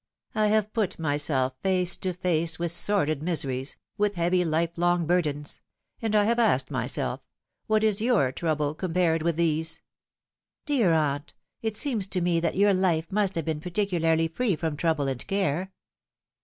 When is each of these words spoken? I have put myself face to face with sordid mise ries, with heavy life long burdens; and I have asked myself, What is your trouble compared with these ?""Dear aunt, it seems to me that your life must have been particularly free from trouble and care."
I 0.33 0.47
have 0.47 0.73
put 0.73 0.97
myself 0.97 1.53
face 1.61 1.95
to 1.97 2.11
face 2.13 2.57
with 2.57 2.71
sordid 2.71 3.21
mise 3.21 3.45
ries, 3.45 3.75
with 3.99 4.15
heavy 4.15 4.43
life 4.43 4.71
long 4.75 5.05
burdens; 5.05 5.61
and 6.01 6.15
I 6.15 6.23
have 6.23 6.39
asked 6.39 6.71
myself, 6.71 7.21
What 7.67 7.83
is 7.83 8.01
your 8.01 8.31
trouble 8.31 8.73
compared 8.73 9.21
with 9.21 9.35
these 9.35 9.81
?""Dear 10.65 10.91
aunt, 10.91 11.35
it 11.61 11.77
seems 11.77 12.07
to 12.07 12.19
me 12.21 12.39
that 12.39 12.55
your 12.55 12.73
life 12.73 13.11
must 13.11 13.35
have 13.35 13.45
been 13.45 13.61
particularly 13.61 14.27
free 14.27 14.55
from 14.55 14.75
trouble 14.75 15.07
and 15.07 15.23
care." 15.27 15.71